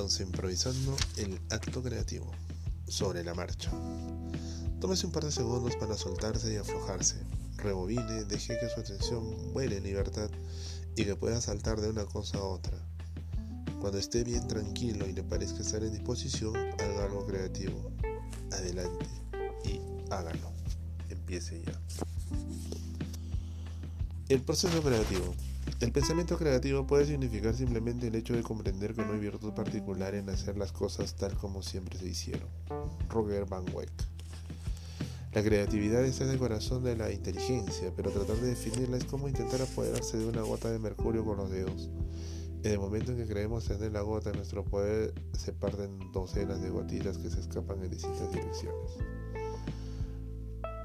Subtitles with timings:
[0.00, 2.30] Despídanse improvisando el acto creativo
[2.88, 3.70] sobre la marcha.
[4.80, 7.16] Tómese un par de segundos para soltarse y aflojarse.
[7.58, 10.30] Rebobine, deje que su atención vuele en libertad
[10.96, 12.78] y que pueda saltar de una cosa a otra.
[13.78, 17.92] Cuando esté bien tranquilo y le parezca estar en disposición, haga algo creativo.
[18.52, 19.06] Adelante
[19.66, 20.50] y hágalo.
[21.10, 21.78] Empiece ya.
[24.30, 25.34] El proceso creativo.
[25.80, 30.14] El pensamiento creativo puede significar simplemente el hecho de comprender que no hay virtud particular
[30.14, 32.48] en hacer las cosas tal como siempre se hicieron.
[33.08, 33.90] Roger Van Wyck.
[35.32, 39.26] La creatividad está en el corazón de la inteligencia, pero tratar de definirla es como
[39.26, 41.88] intentar apoderarse de una gota de mercurio con los dedos.
[42.62, 46.60] En el momento en que creemos tener la gota en nuestro poder, se parten docenas
[46.60, 49.19] de gotitas que se escapan en distintas direcciones.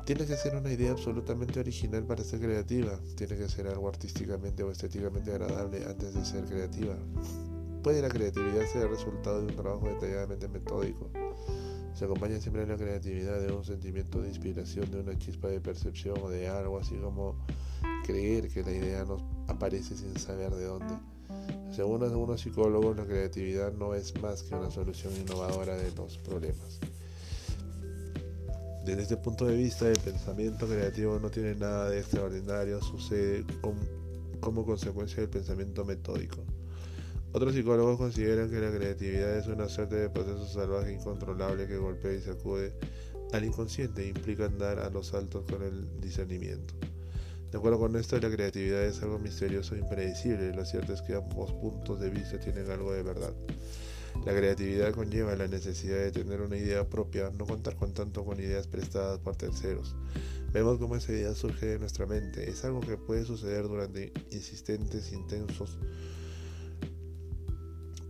[0.06, 3.00] Tiene que ser una idea absolutamente original para ser creativa.
[3.16, 6.96] Tiene que ser algo artísticamente o estéticamente agradable antes de ser creativa.
[7.82, 11.10] Puede la creatividad ser el resultado de un trabajo detalladamente metódico.
[11.96, 16.20] Se acompaña siempre la creatividad de un sentimiento de inspiración, de una chispa de percepción
[16.22, 17.44] o de algo así como
[18.06, 20.94] creer que la idea nos aparece sin saber de dónde.
[21.72, 26.80] Según algunos psicólogos, la creatividad no es más que una solución innovadora de los problemas.
[28.86, 33.44] Desde este punto de vista, el pensamiento creativo no tiene nada de extraordinario, sucede
[34.40, 36.38] como consecuencia del pensamiento metódico.
[37.32, 42.14] Otros psicólogos consideran que la creatividad es una suerte de proceso salvaje incontrolable que golpea
[42.14, 42.74] y sacude
[43.34, 46.76] al inconsciente e implica andar a los saltos con el discernimiento.
[47.52, 50.54] De acuerdo con esto, la creatividad es algo misterioso e impredecible.
[50.54, 53.34] Lo cierto es que ambos puntos de vista tienen algo de verdad.
[54.24, 58.40] La creatividad conlleva la necesidad de tener una idea propia, no contar con tanto con
[58.40, 59.96] ideas prestadas por terceros.
[60.54, 62.50] Vemos cómo esa idea surge de nuestra mente.
[62.50, 65.78] Es algo que puede suceder durante insistentes intensos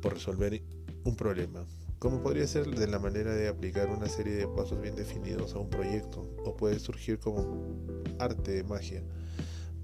[0.01, 0.61] por resolver
[1.03, 1.65] un problema.
[1.97, 5.59] Como podría ser de la manera de aplicar una serie de pasos bien definidos a
[5.59, 7.75] un proyecto, o puede surgir como
[8.19, 9.01] arte de magia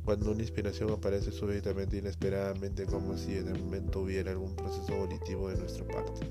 [0.06, 5.50] cuando una inspiración aparece súbitamente inesperadamente como si en el momento hubiera algún proceso volitivo
[5.50, 6.26] de nuestra parte.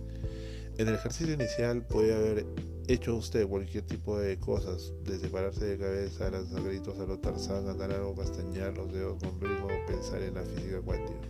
[0.78, 2.46] En el ejercicio inicial puede haber
[2.88, 7.68] hecho usted cualquier tipo de cosas, desde pararse de cabeza, lanzar gritos a los tarzán,
[7.68, 11.20] andar algo, castañar los dedos con ritmo pensar en la física cuántica.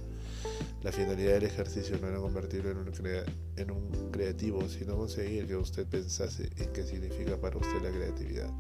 [0.83, 2.93] La finalidad del ejercicio no era convertirlo en un,
[3.57, 8.51] en un creativo, sino conseguir que usted pensase en qué significa para usted la creatividad.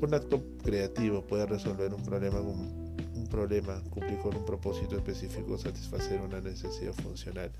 [0.00, 6.20] Un acto creativo puede resolver un problema, un problema, cumplir con un propósito específico, satisfacer
[6.20, 7.50] una necesidad funcional.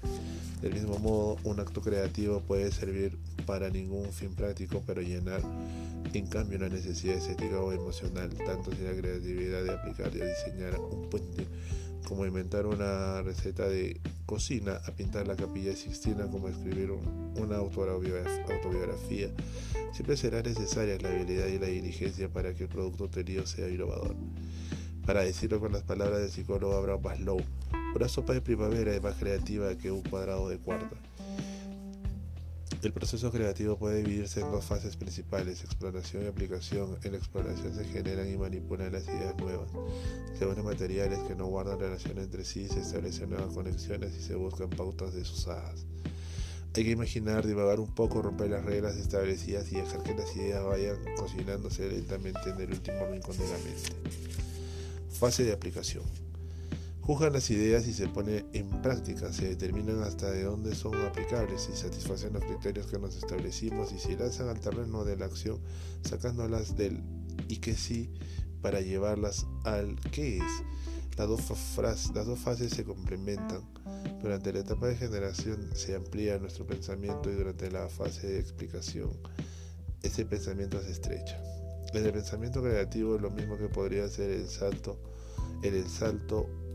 [0.62, 5.43] Del mismo modo, un acto creativo puede servir para ningún fin práctico, pero llenar
[6.12, 10.78] en cambio una necesidad estética o emocional, tanto si la creatividad de aplicar y diseñar
[10.78, 11.44] un puente
[12.06, 16.93] como inventar una receta de cocina, a pintar la capilla Sixtina, como escribir
[17.37, 19.31] una autobiografía.
[19.93, 24.15] Siempre será necesaria la habilidad y la diligencia para que el producto obtenido sea innovador.
[25.06, 27.41] Para decirlo con las palabras del psicólogo Abraham Maslow,
[27.97, 30.97] una sopa de primavera es más creativa que un cuadrado de cuarta.
[32.83, 36.97] El proceso creativo puede dividirse en dos fases principales, exploración y aplicación.
[37.03, 39.69] En la exploración se generan y manipulan las ideas nuevas.
[40.39, 44.37] Se unen materiales que no guardan relación entre sí, se establecen nuevas conexiones y se
[44.37, 45.87] buscan pautas desusadas.
[46.75, 50.65] Hay que imaginar, divagar un poco, romper las reglas establecidas y dejar que las ideas
[50.65, 53.91] vayan cocinándose lentamente en el último rincón de la mente.
[55.19, 56.05] Fase de aplicación.
[57.08, 61.66] Juzgan las ideas y se pone en práctica, se determinan hasta de dónde son aplicables
[61.72, 65.58] y satisfacen los criterios que nos establecimos y se lanzan al terreno de la acción
[66.02, 67.02] sacándolas del
[67.48, 68.12] y que sí
[68.60, 70.42] para llevarlas al qué es.
[71.16, 71.78] Las dos,
[72.14, 73.62] las dos fases se complementan.
[74.20, 79.08] Durante la etapa de generación se amplía nuestro pensamiento y durante la fase de explicación
[80.02, 81.42] ese pensamiento se estrecha.
[81.94, 85.00] En el pensamiento creativo es lo mismo que podría ser el salto,
[85.62, 86.68] el salto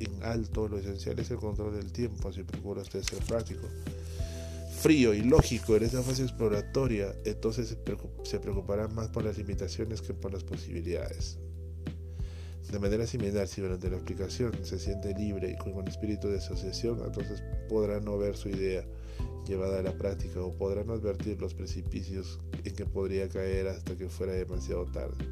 [0.00, 3.66] en alto, lo esencial es el control del tiempo, si procura usted ser práctico.
[4.80, 7.76] Frío y lógico en esa fase exploratoria, entonces
[8.24, 11.38] se preocupará más por las limitaciones que por las posibilidades.
[12.70, 17.00] De manera similar, si durante la explicación se siente libre y con espíritu de asociación,
[17.04, 18.84] entonces podrá no ver su idea
[19.46, 24.08] llevada a la práctica o podrán advertir los precipicios en que podría caer hasta que
[24.08, 25.24] fuera demasiado tarde.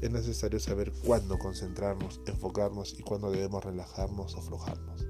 [0.00, 5.06] Es necesario saber cuándo concentrarnos, enfocarnos y cuándo debemos relajarnos o aflojarnos.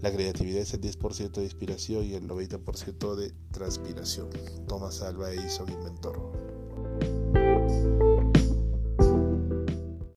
[0.00, 4.28] La creatividad es el 10% de inspiración y el 90% de transpiración.
[4.66, 6.43] Thomas Alva Edison, inventor.